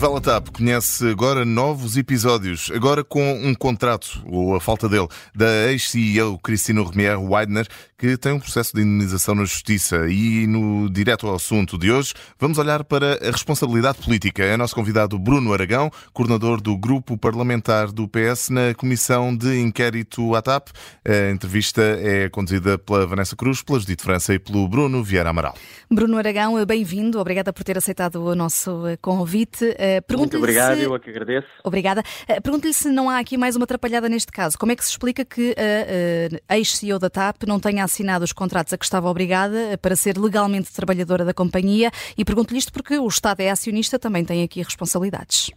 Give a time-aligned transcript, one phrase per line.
[0.00, 5.70] novela TAP conhece agora novos episódios, agora com um contrato, ou a falta dele, da
[5.70, 7.68] ex-CEO Cristina Romier Weidner,
[7.98, 10.08] que tem um processo de indemnização na Justiça.
[10.08, 14.42] E no direto ao assunto de hoje, vamos olhar para a responsabilidade política.
[14.42, 20.34] É nosso convidado Bruno Aragão, coordenador do grupo parlamentar do PS na Comissão de Inquérito
[20.34, 20.68] à TAP.
[21.06, 25.54] A entrevista é conduzida pela Vanessa Cruz, pela Judite França e pelo Bruno Vieira Amaral.
[25.90, 27.20] Bruno Aragão, bem-vindo.
[27.20, 29.76] Obrigada por ter aceitado o nosso convite.
[30.16, 30.82] Muito obrigado, se...
[30.84, 31.48] eu é que agradeço.
[31.64, 32.02] Obrigada.
[32.42, 34.58] Pergunto-lhe se não há aqui mais uma atrapalhada neste caso.
[34.58, 38.32] Como é que se explica que a, a ex-CEO da TAP não tenha assinado os
[38.32, 42.98] contratos a que estava obrigada para ser legalmente trabalhadora da companhia e pergunto-lhe isto porque
[42.98, 45.50] o Estado é acionista, também tem aqui responsabilidades.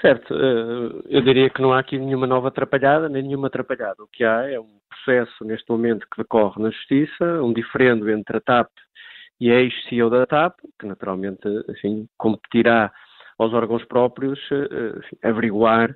[0.00, 4.02] Certo, eh, eu diria que não há aqui nenhuma nova atrapalhada, nem nenhuma atrapalhada.
[4.02, 8.36] O que há é um processo neste momento que decorre na Justiça, um diferendo entre
[8.36, 8.68] a TAP
[9.40, 12.92] e a ex-CEO da TAP, que naturalmente, enfim, competirá
[13.38, 15.94] aos órgãos próprios eh, enfim, averiguar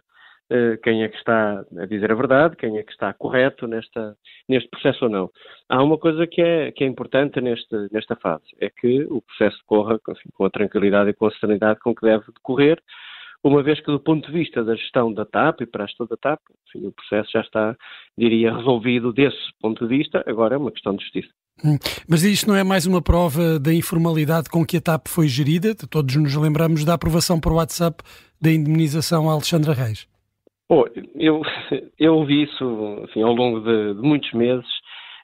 [0.50, 4.16] eh, quem é que está a dizer a verdade, quem é que está correto nesta,
[4.48, 5.30] neste processo ou não.
[5.68, 9.58] Há uma coisa que é, que é importante neste, nesta fase, é que o processo
[9.58, 12.80] decorra enfim, com a tranquilidade e com a serenidade com que deve decorrer,
[13.42, 16.06] uma vez que do ponto de vista da gestão da TAP e para a gestão
[16.06, 17.76] da TAP, enfim, o processo já está,
[18.16, 21.28] diria, resolvido desse ponto de vista, agora é uma questão de justiça.
[21.64, 21.76] Hum,
[22.08, 25.74] mas isto não é mais uma prova da informalidade com que a TAP foi gerida?
[25.90, 28.02] Todos nos lembramos da aprovação por WhatsApp
[28.40, 30.06] da indemnização a Alexandra Reis.
[30.68, 31.42] Bom, eu,
[31.98, 34.68] eu ouvi isso enfim, ao longo de, de, muitos meses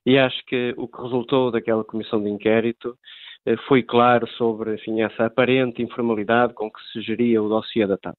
[0.06, 2.96] e acho que o que resultou daquela comissão de inquérito
[3.66, 8.16] foi claro sobre enfim, essa aparente informalidade com que se geria o dossiê da TAP.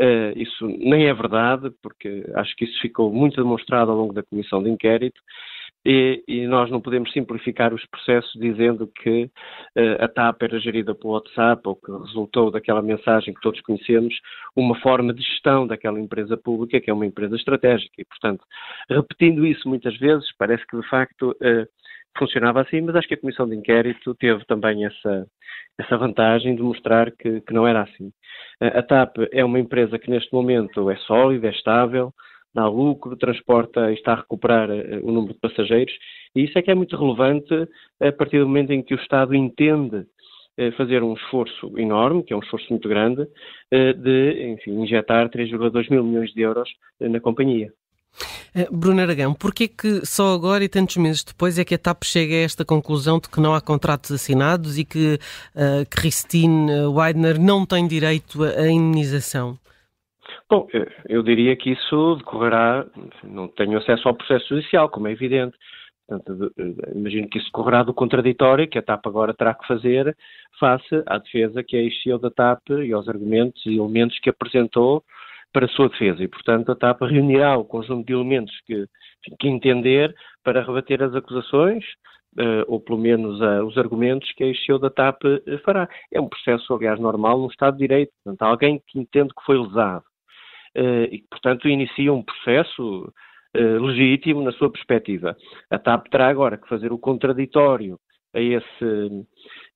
[0.00, 4.22] Uh, isso nem é verdade, porque acho que isso ficou muito demonstrado ao longo da
[4.22, 5.20] comissão de inquérito
[5.84, 9.24] e, e, nós não podemos simplificar os processos dizendo que
[9.76, 14.14] uh, a TAP era gerida pelo WhatsApp ou que resultou daquela mensagem que todos conhecemos
[14.54, 18.44] uma forma de gestão daquela empresa pública que é uma empresa estratégica e, portanto,
[18.88, 21.66] repetindo isso muitas vezes, parece que de facto uh,
[22.18, 25.26] funcionava assim, mas acho que a Comissão de Inquérito teve também essa,
[25.78, 28.10] essa vantagem de mostrar que, que não era assim.
[28.60, 32.12] A TAP é uma empresa que neste momento é sólida, é estável,
[32.54, 35.92] dá lucro, transporta e está a recuperar uh, o número de passageiros,
[36.34, 37.68] e isso é que é muito relevante
[38.00, 42.32] a partir do momento em que o Estado entende uh, fazer um esforço enorme, que
[42.32, 46.68] é um esforço muito grande, uh, de, enfim, injetar 3,2 mil milhões de euros
[47.00, 47.72] na companhia.
[48.70, 52.34] Bruno Aragão, porquê que só agora e tantos meses depois é que a TAP chega
[52.34, 55.14] a esta conclusão de que não há contratos assinados e que
[55.54, 59.58] uh, Christine Weidner não tem direito à indenização?
[60.50, 60.68] Bom,
[61.08, 62.84] eu diria que isso decorrerá,
[63.24, 65.56] não tenho acesso ao processo judicial, como é evidente.
[66.06, 66.52] Portanto,
[66.94, 70.14] imagino que isso decorrerá do contraditório que a TAP agora terá que fazer
[70.60, 75.02] face à defesa que a da TAP e aos argumentos e elementos que apresentou
[75.52, 76.22] para a sua defesa.
[76.22, 78.86] E, portanto, a TAP reunirá o conjunto de elementos que,
[79.38, 81.84] que entender para rebater as acusações,
[82.34, 85.86] Uh, ou pelo menos uh, os argumentos que a CEO da TAP uh, fará.
[86.10, 88.10] É um processo, aliás, normal no Estado de Direito.
[88.24, 90.02] Portanto, alguém que entende que foi lesado
[90.74, 93.12] e, portanto, inicia um processo
[93.54, 95.36] legítimo na sua perspectiva.
[95.70, 97.98] A TAP terá agora que fazer o contraditório
[98.34, 99.26] a esse,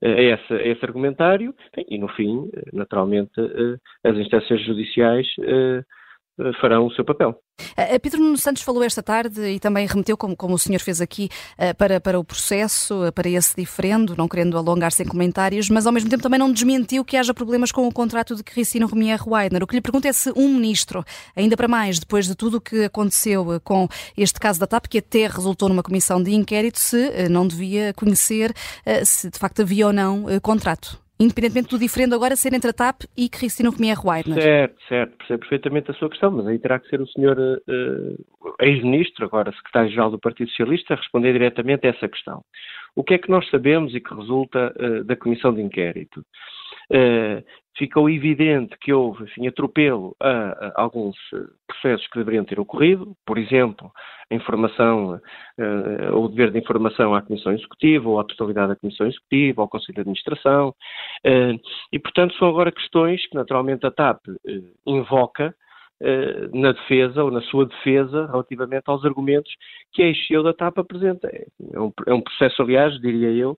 [0.02, 1.54] a esse, a esse argumentário.
[1.88, 5.26] E, no fim, naturalmente, eh, as instâncias judiciais
[6.60, 7.38] farão o seu papel.
[8.02, 11.28] Pedro Nuno Santos falou esta tarde e também remeteu, como, como o senhor fez aqui,
[11.56, 15.86] eh, para, para o processo, eh, para esse diferendo, não querendo alongar-se em comentários, mas
[15.86, 19.20] ao mesmo tempo também não desmentiu que haja problemas com o contrato de Cristina Romier
[19.26, 19.62] Weidner.
[19.62, 21.04] O que lhe pergunto é se um ministro,
[21.34, 24.86] ainda para mais, depois de tudo o que aconteceu eh, com este caso da TAP,
[24.86, 28.52] que até resultou numa comissão de inquérito, se não devia conhecer
[29.04, 33.02] se de facto havia ou não contrato independentemente do diferendo agora ser entre a TAP
[33.16, 34.42] e Cristina Romier Weidner.
[34.42, 38.54] Certo, certo, percebo perfeitamente a sua questão, mas aí terá que ser o senhor uh,
[38.60, 42.42] ex-ministro, agora secretário-geral do Partido Socialista, a responder diretamente a essa questão.
[42.94, 46.24] O que é que nós sabemos e que resulta uh, da comissão de inquérito?
[46.90, 47.42] Uh,
[47.76, 51.16] ficou evidente que houve enfim, atropelo a, a, alguns
[51.66, 53.92] processos que deveriam ter ocorrido, por exemplo,
[54.30, 55.20] a informação,
[55.58, 59.68] uh, o dever de informação à Comissão Executiva, ou à totalidade da Comissão Executiva, ao
[59.68, 61.60] Conselho de Administração, uh,
[61.92, 64.34] e portanto são agora questões que naturalmente a TAP uh,
[64.86, 65.54] invoca
[66.52, 69.50] na defesa ou na sua defesa relativamente aos argumentos
[69.94, 71.26] que a ex da TAP apresenta.
[71.26, 73.56] É um, é um processo, aliás, diria eu,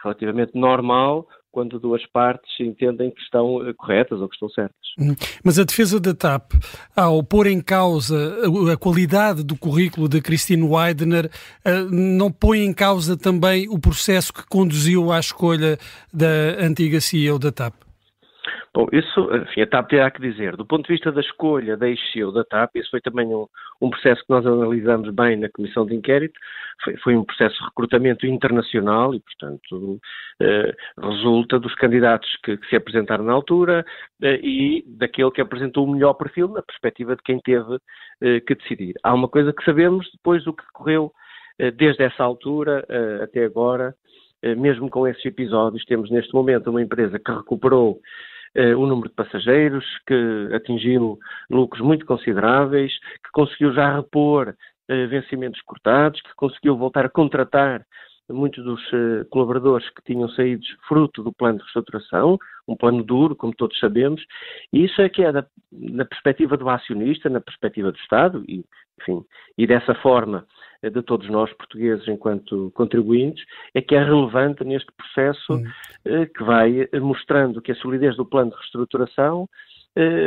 [0.00, 4.76] relativamente normal quando duas partes entendem que estão eh, corretas ou que estão certas.
[4.98, 5.14] Hum.
[5.44, 6.52] Mas a defesa da TAP,
[6.94, 8.38] ao pôr em causa
[8.72, 11.30] a qualidade do currículo de Christine Weidner,
[11.64, 15.78] eh, não põe em causa também o processo que conduziu à escolha
[16.12, 17.89] da antiga CEO da TAP?
[18.72, 20.56] Bom, isso, enfim, a TAP terá que dizer.
[20.56, 23.46] Do ponto de vista da escolha da ex-CEO da TAP, isso foi também um,
[23.82, 26.38] um, processo que nós analisamos bem na Comissão de Inquérito.
[26.84, 29.98] Foi, foi um processo de recrutamento internacional e, portanto,
[30.40, 30.72] eh,
[31.02, 33.84] resulta dos candidatos que, que, se apresentaram na altura
[34.22, 37.76] eh, e daquele que apresentou o melhor perfil na perspectiva de quem teve
[38.20, 38.94] eh, que decidir.
[39.02, 41.12] Há uma coisa que sabemos depois do que decorreu
[41.60, 43.94] eh, desde essa altura eh, até agora,
[44.42, 48.00] eh, mesmo com esses episódios, temos neste momento uma empresa que recuperou
[48.54, 51.18] eh, o número de passageiros, que atingiu
[51.48, 52.92] lucros muito consideráveis,
[53.22, 54.54] que conseguiu já repor
[54.88, 57.84] eh, vencimentos cortados, que conseguiu voltar a contratar
[58.32, 63.36] muitos dos uh, colaboradores que tinham saído fruto do plano de reestruturação, um plano duro,
[63.36, 64.22] como todos sabemos,
[64.72, 68.64] e isso é que é da, na perspectiva do acionista, na perspectiva do Estado, e,
[69.00, 69.24] enfim,
[69.56, 70.46] e dessa forma
[70.82, 73.44] eh, de todos nós portugueses enquanto contribuintes,
[73.74, 78.50] é que é relevante neste processo uh, que vai mostrando que a solidez do plano
[78.50, 79.48] de reestruturação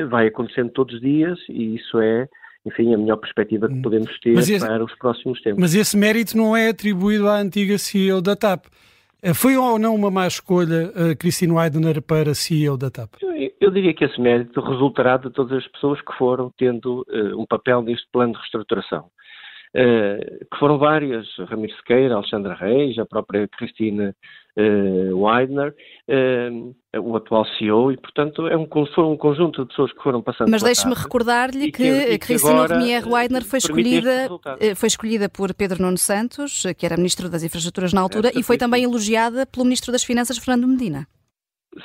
[0.09, 2.27] vai acontecendo todos os dias e isso é
[2.65, 3.81] enfim, a melhor perspectiva que hum.
[3.81, 5.59] podemos ter esse, para os próximos tempos.
[5.59, 8.65] Mas esse mérito não é atribuído à antiga CEO da TAP.
[9.21, 13.15] Eh, foi ou não uma má escolha a eh, Christine Weidner para CEO da TAP?
[13.21, 17.39] Eu, eu, diria que esse mérito resultará de todas as pessoas que foram tendo uh,
[17.41, 19.05] um papel neste plano de reestruturação.
[19.75, 24.15] Uh, que foram várias, Ramiro Sequeira, Alexandra Reis, a própria Cristina
[24.55, 25.73] uh, Weidner,
[26.07, 30.21] uh, o atual CEO, e portanto é um, foi um conjunto de pessoas que foram
[30.21, 34.29] passando Mas deixe-me recordar-lhe que, que Cristina Romier Weidner foi escolhida,
[34.75, 38.43] foi escolhida por Pedro Nuno Santos, que era Ministro das Infraestruturas na altura, é, e
[38.43, 41.07] foi também elogiada pelo Ministro das Finanças, Fernando Medina.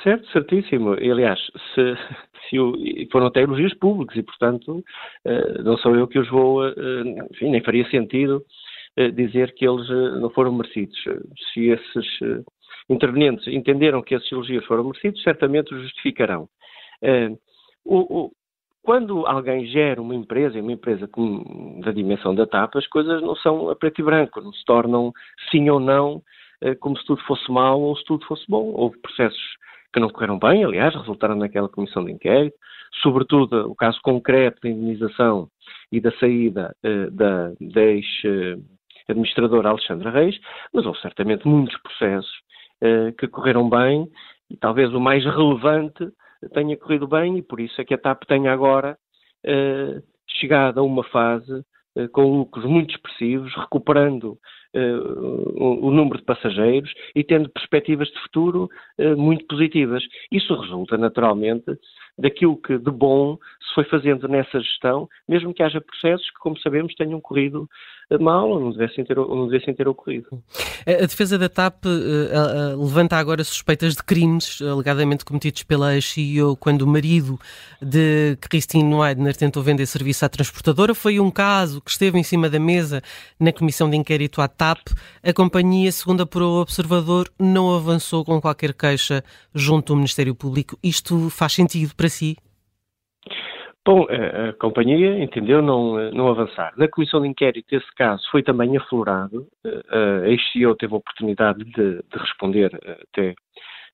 [0.03, 0.95] Certo, certíssimo.
[0.95, 1.39] E, aliás,
[1.73, 1.97] se,
[2.47, 2.73] se o,
[3.11, 4.83] foram até elogios públicos e, portanto,
[5.25, 8.43] uh, não sou eu que os vou, uh, enfim, nem faria sentido
[8.99, 9.87] uh, dizer que eles
[10.19, 10.97] não foram merecidos.
[11.53, 12.05] Se esses
[12.89, 16.47] intervenientes entenderam que esses elogios foram merecidos, certamente os justificarão.
[17.85, 18.31] O, o,
[18.83, 23.35] quando alguém gera uma empresa, uma empresa com, da dimensão da TAP, as coisas não
[23.35, 25.11] são a preto e branco, não se tornam
[25.51, 26.21] sim ou não,
[26.79, 28.71] como se tudo fosse mau ou se tudo fosse bom.
[28.73, 29.59] Houve processos
[29.93, 32.55] que não correram bem, aliás, resultaram naquela comissão de inquérito,
[33.01, 35.49] sobretudo o caso concreto da indenização
[35.91, 40.39] e da saída uh, da, da ex-administradora Alexandra Reis,
[40.73, 42.31] mas houve certamente muitos processos
[42.81, 44.07] uh, que correram bem
[44.49, 46.09] e talvez o mais relevante
[46.53, 48.97] tenha corrido bem e por isso é que a TAP tenha agora
[49.45, 51.63] uh, chegado a uma fase
[52.11, 54.37] com lucros muito expressivos, recuperando
[54.75, 58.69] uh, o, o, número de passageiros e tendo perspectivas de futuro
[58.99, 60.03] uh, muito positivas.
[60.31, 61.65] Isso resulta, naturalmente,
[62.17, 63.37] daquilo que de bom
[63.67, 67.67] se foi fazendo nessa gestão, mesmo que haja processos que, como sabemos, tenham corrido
[68.17, 70.41] mal não devessem ter, não devessem ter ocorrido.
[70.85, 76.55] A defesa da TAP uh, uh, levanta agora suspeitas de crimes alegadamente cometidos pela CEO
[76.55, 77.39] quando o marido
[77.81, 80.95] de Christine Weidner tentou vender serviço à transportadora.
[80.95, 83.01] Foi um caso que esteve em cima da mesa
[83.39, 84.79] na comissão de inquérito à TAP.
[85.21, 89.23] A companhia, segundo apurou o observador, não avançou com qualquer queixa
[89.53, 90.77] junto ao Ministério Público.
[90.81, 92.37] Isto faz sentido para si?
[93.89, 96.71] Bom, a, companhia entendeu não, não avançar.
[96.77, 99.47] Na comissão de inquérito, esse caso foi também aflorado.
[99.65, 102.69] A ex-CEO teve a oportunidade de, de responder
[103.01, 103.33] até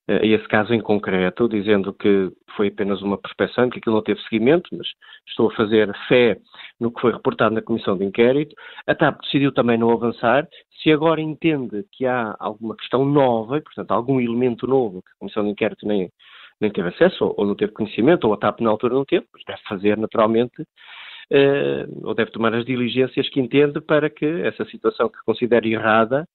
[0.06, 4.20] a esse caso em concreto, dizendo que foi apenas uma prospeção, que aquilo não teve
[4.20, 4.86] seguimento, mas
[5.26, 6.36] estou a fazer fé
[6.78, 8.54] no que foi reportado na comissão de inquérito.
[8.86, 10.46] A TAP decidiu também não avançar.
[10.82, 15.42] Se agora entende que há alguma questão nova, portanto, algum elemento novo que a comissão
[15.42, 16.10] de inquérito nem,
[16.60, 19.42] nem teve acesso, ou não teve conhecimento, ou a TAP na altura não teve, mas
[19.44, 25.08] deve fazer naturalmente, uh, ou deve tomar as diligências que entende para que essa situação
[25.08, 26.26] que considera errada,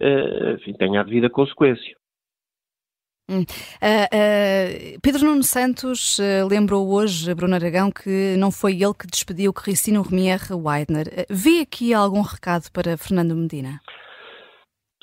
[0.00, 1.96] uh, enfim, tenha a devida consequência.
[3.30, 9.06] Uh, uh, Pedro Nuno Santos uh, lembrou hoje, Bruno Aragão, que não foi ele que
[9.06, 11.26] despediu Cristino Romier Weidner.
[11.28, 13.80] vê aqui algum recado para Fernando Medina?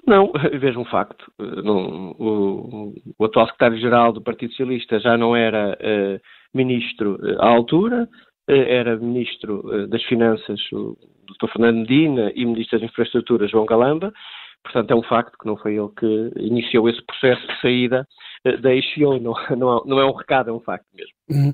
[0.07, 1.31] Não, vejo um facto.
[1.39, 6.21] Não, o, o, atual secretário-geral do Partido Socialista já não era uh,
[6.53, 8.07] ministro uh, à altura,
[8.49, 10.97] uh, era ministro das Finanças, o
[11.27, 11.51] Dr.
[11.51, 14.13] Fernando Medina, e ministro das Infraestruturas, João Galamba.
[14.63, 18.07] Portanto, é um facto que não foi ele que iniciou esse processo de saída
[18.61, 21.11] da EXIO, não, não, não é um recado, é um facto mesmo.
[21.27, 21.53] Uhum.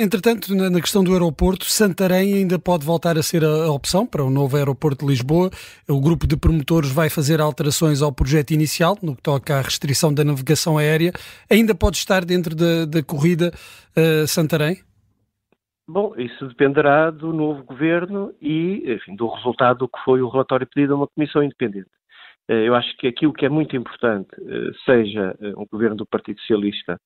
[0.00, 4.30] Entretanto, na questão do aeroporto, Santarém ainda pode voltar a ser a opção para o
[4.30, 5.50] novo aeroporto de Lisboa.
[5.88, 10.14] O grupo de promotores vai fazer alterações ao projeto inicial, no que toca à restrição
[10.14, 11.12] da navegação aérea.
[11.50, 13.52] Ainda pode estar dentro da, da corrida
[13.96, 14.78] uh, Santarém?
[15.88, 20.64] Bom, isso dependerá do novo governo e, enfim, do resultado do que foi o relatório
[20.64, 21.90] pedido a uma comissão independente.
[22.52, 24.28] Eu acho que aquilo que é muito importante,
[24.84, 26.98] seja um governo do Partido Socialista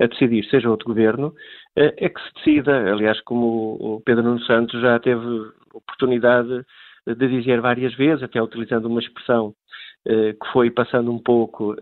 [0.00, 1.32] a decidir, seja outro governo,
[1.76, 2.92] é que se decida.
[2.92, 5.24] Aliás, como o Pedro Nuno Santos já teve
[5.72, 6.64] oportunidade
[7.06, 9.54] de dizer várias vezes, até utilizando uma expressão
[10.04, 11.76] que foi passando um pouco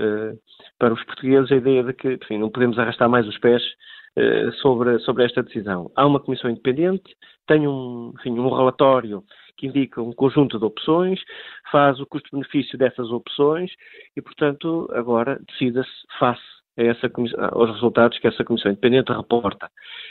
[0.79, 3.63] para os portugueses, a ideia de que enfim, não podemos arrastar mais os pés
[4.61, 5.91] sobre, sobre esta decisão.
[5.97, 7.15] Há uma comissão independente,
[7.47, 9.23] tem um, enfim, um relatório
[9.57, 11.21] que indica um conjunto de opções,
[11.71, 13.71] faz o custo-benefício dessas opções
[14.17, 17.11] e, portanto, agora decida-se face essa
[17.53, 19.71] aos resultados que essa Comissão Independente reporta.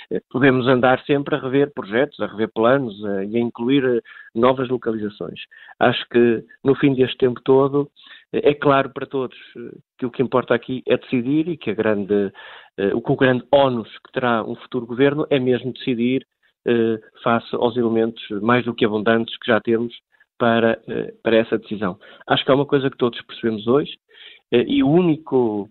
[0.09, 4.01] Eh, podemos andar sempre a rever projetos, a rever planos a, e a incluir eh,
[4.33, 5.39] novas localizações.
[5.79, 7.89] Acho que no fim deste tempo todo
[8.33, 9.37] eh, é claro para todos
[9.97, 12.31] que o que importa aqui é decidir e que a grande,
[12.93, 16.34] o o grande ónus que terá um futuro governo é mesmo decidir eh,
[17.23, 19.93] face aos elementos mais do que abundantes que já temos
[20.37, 21.97] para, eh, para essa decisão.
[22.27, 23.91] Acho que é uma coisa que todos percebemos hoje
[24.51, 25.69] eh, e o único,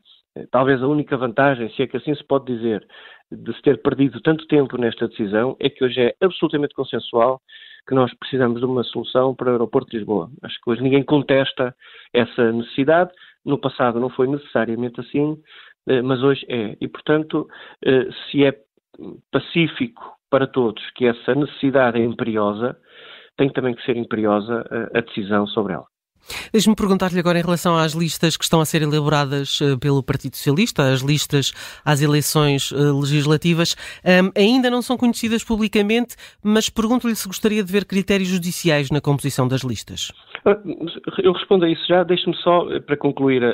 [0.50, 2.86] talvez a única vantagem, se é que assim se pode dizer,
[3.30, 7.40] de se ter perdido tanto tempo nesta decisão é que hoje é absolutamente consensual
[7.86, 10.30] que nós precisamos de uma solução para o aeroporto de Lisboa.
[10.42, 11.74] Acho que hoje ninguém contesta
[12.12, 13.10] essa necessidade.
[13.44, 15.36] No passado não foi necessariamente assim,
[16.02, 16.76] mas hoje é.
[16.80, 17.46] E, portanto,
[18.30, 18.58] se é
[19.30, 22.76] pacífico para todos que essa necessidade é imperiosa,
[23.36, 25.86] tem também que ser imperiosa a, a decisão sobre ela.
[26.52, 30.34] Deixe-me perguntar-lhe agora em relação às listas que estão a ser elaboradas uh, pelo Partido
[30.34, 31.52] Socialista, as listas
[31.84, 37.70] às eleições uh, legislativas, um, ainda não são conhecidas publicamente, mas pergunto-lhe se gostaria de
[37.70, 40.10] ver critérios judiciais na composição das listas.
[40.44, 40.58] Ah,
[41.22, 43.50] eu respondo a isso já, deixe-me só, eh, para concluir a,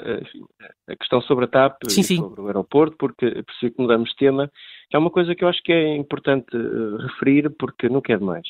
[0.88, 2.16] a, questão sobre a TAP sim, e sim.
[2.16, 4.50] sobre o aeroporto, porque preciso que mudamos de tema,
[4.92, 8.46] é uma coisa que eu acho que é importante uh, referir, porque não quero mais.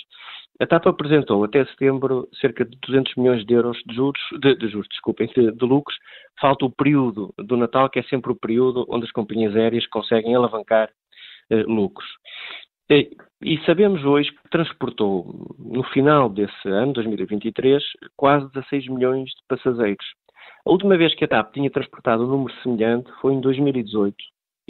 [0.59, 4.69] A TAP apresentou até setembro cerca de 200 milhões de euros de juros, de, de
[4.69, 5.97] juros, desculpem, de, de, lucros.
[6.39, 10.35] Falta o período do Natal, que é sempre o período onde as companhias aéreas conseguem
[10.35, 10.91] alavancar
[11.51, 12.09] uh, lucros.
[12.91, 13.11] E,
[13.43, 17.83] e sabemos hoje que transportou, no final desse ano, 2023,
[18.17, 20.05] quase 16 milhões de passageiros.
[20.67, 24.17] A última vez que a TAP tinha transportado um número semelhante foi em 2018,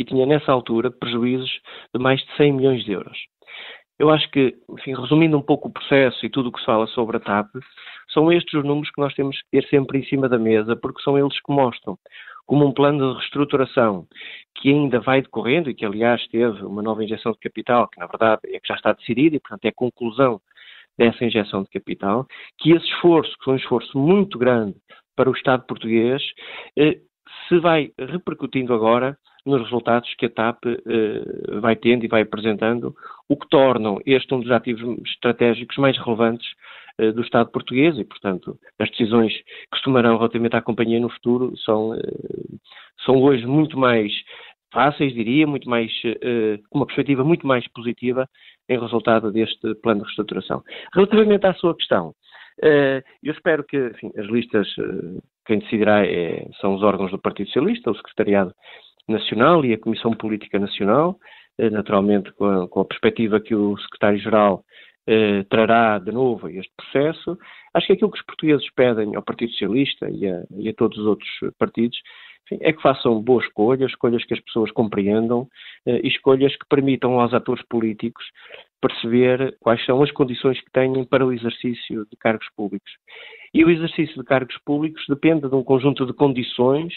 [0.01, 1.51] e tinha nessa altura prejuízos
[1.95, 3.19] de mais de 100 milhões de euros.
[3.99, 6.87] Eu acho que, enfim, resumindo um pouco o processo e tudo o que se fala
[6.87, 7.51] sobre a TAP,
[8.09, 11.03] são estes os números que nós temos que ter sempre em cima da mesa, porque
[11.03, 11.99] são eles que mostram
[12.47, 14.07] como um plano de reestruturação
[14.55, 18.07] que ainda vai decorrendo e que, aliás, teve uma nova injeção de capital, que na
[18.07, 20.41] verdade é que já está decidida e, portanto, é a conclusão
[20.97, 22.27] dessa injeção de capital,
[22.59, 24.77] que esse esforço, que foi um esforço muito grande
[25.15, 26.23] para o Estado português,
[26.79, 26.99] eh,
[27.49, 29.15] se vai repercutindo agora
[29.45, 32.95] nos resultados que a TAP uh, vai tendo e vai apresentando,
[33.29, 36.47] o que tornam este um dos ativos estratégicos mais relevantes
[37.01, 41.11] uh, do Estado português e, portanto, as decisões que se tomarão relativamente à companhia no
[41.11, 42.61] futuro são, uh,
[43.05, 44.13] são hoje muito mais
[44.73, 45.91] fáceis, diria, muito mais,
[46.71, 48.29] com uma perspectiva muito mais positiva
[48.69, 50.63] em resultado deste plano de reestruturação.
[50.95, 52.15] Relativamente à sua questão,
[53.21, 54.69] eu espero que enfim, as listas,
[55.45, 58.55] quem decidirá é, são os órgãos do Partido Socialista, o Secretariado
[59.11, 61.19] Nacional e a Comissão Política Nacional,
[61.59, 64.65] eh, naturalmente com a, com a perspectiva que o Secretário-Geral
[65.07, 67.39] eh, trará de novo a este processo.
[67.75, 70.99] Acho que aquilo que os portugueses pedem ao Partido Socialista e a, e a todos
[70.99, 71.99] os outros partidos
[72.51, 75.49] enfim, é que façam boas escolhas, escolhas que as pessoas compreendam
[75.87, 78.25] eh, e escolhas que permitam aos atores políticos
[78.81, 82.91] perceber quais são as condições que têm para o exercício de cargos públicos.
[83.53, 86.93] E o exercício de cargos públicos depende de um conjunto de condições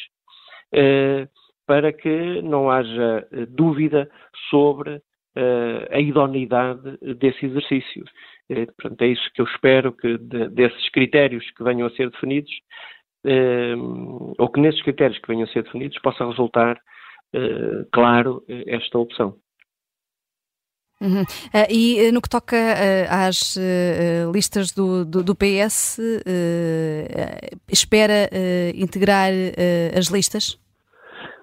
[0.74, 1.28] eh,
[1.66, 4.10] para que não haja eh, dúvida
[4.50, 8.04] sobre uh, a idoneidade desse exercício.
[8.50, 12.10] Uh, portanto, é isso que eu espero que de, desses critérios que venham a ser
[12.10, 12.52] definidos,
[13.26, 16.80] uh, ou que nesses critérios que venham a ser definidos, possa resultar,
[17.92, 19.36] claro, esta opção.
[21.04, 21.22] Uhum.
[21.22, 23.58] Uh, e uh, no que toca uh, às
[24.34, 26.00] listas do, do, do PS,
[27.70, 28.30] espera
[28.74, 29.32] integrar
[29.98, 30.58] as listas?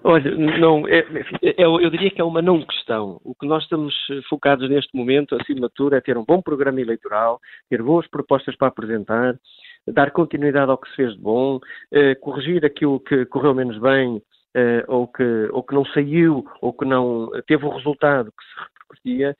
[0.03, 1.01] Olha, não, é,
[1.43, 3.21] é, eu diria que é uma não questão.
[3.23, 3.95] O que nós estamos
[4.31, 7.39] focados neste momento, acima de tudo, é ter um bom programa eleitoral,
[7.69, 9.39] ter boas propostas para apresentar,
[9.87, 11.61] dar continuidade ao que se fez de bom,
[11.93, 14.23] eh, corrigir aquilo que correu menos bem,
[14.55, 18.61] eh, ou, que, ou que não saiu, ou que não teve o resultado que se
[18.65, 19.37] repercutia,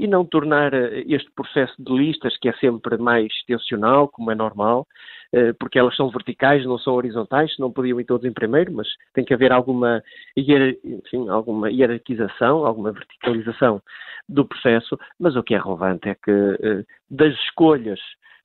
[0.00, 4.34] e não tornar eh, este processo de listas, que é sempre mais tensional, como é
[4.34, 4.88] normal,
[5.30, 8.88] eh, porque elas são verticais, não são horizontais, não podiam ir todos em primeiro, mas
[9.12, 10.02] tem que haver alguma,
[10.34, 13.82] enfim, alguma hierarquização, alguma verticalização
[14.26, 18.00] do processo, mas o que é relevante é que eh, das escolhas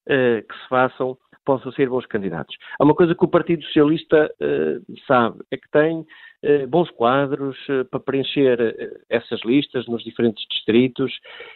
[0.08, 2.56] que se façam possam ser bons candidatos.
[2.80, 4.30] Há uma coisa que o Partido Socialista
[5.08, 6.06] sabe, é que tem
[6.70, 7.58] bons quadros
[7.90, 8.58] para preencher
[9.10, 11.12] essas listas nos diferentes distritos,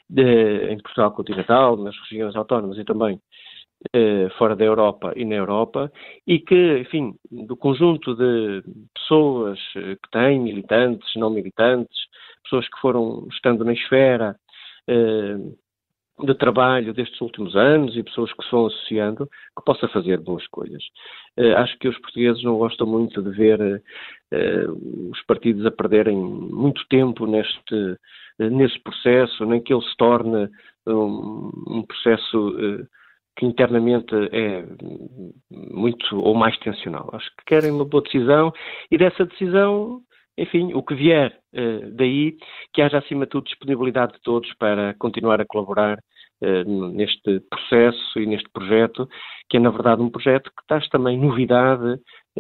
[0.10, 3.20] em Portugal continental, nas regiões autónomas e também
[3.94, 5.90] eh, fora da Europa e na Europa,
[6.28, 8.62] e que, enfim, do conjunto de
[8.94, 11.98] pessoas eh, que têm, militantes, não militantes,
[12.44, 14.36] pessoas que foram estando na esfera
[14.86, 15.38] eh,
[16.26, 19.26] de trabalho destes últimos anos e pessoas que se vão associando,
[19.58, 20.84] que possa fazer boas escolhas.
[21.56, 23.82] acho que os portugueses não gostam muito de ver
[24.32, 27.98] os partidos a perderem muito tempo neste,
[28.38, 30.50] nesse processo, nem que ele se torne
[30.86, 32.88] um, um processo
[33.40, 34.66] que internamente é
[35.50, 37.10] muito ou mais tensional.
[37.14, 38.52] Acho que querem uma boa decisão
[38.92, 40.02] e dessa decisão,
[40.38, 42.36] enfim, o que vier uh, daí,
[42.74, 45.98] que haja acima de tudo disponibilidade de todos para continuar a colaborar
[46.44, 49.08] uh, neste processo e neste projeto,
[49.50, 51.98] que é na verdade um projeto que traz também novidade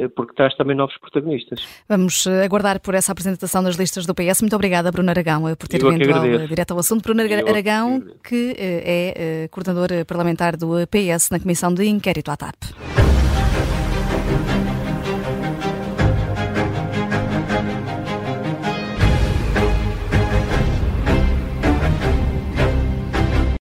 [0.07, 1.65] porque traz também novos protagonistas.
[1.87, 4.41] Vamos eh, aguardar por essa apresentação das listas do PS.
[4.41, 7.03] Muito obrigada, Bruno Aragão, eh, por ter Eu vindo ao, direto ao assunto.
[7.03, 13.08] Bruno Eu Aragão, que é coordenador parlamentar do PS na Comissão de Inquérito à TAP.